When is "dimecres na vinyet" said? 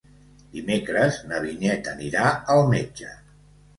0.53-1.91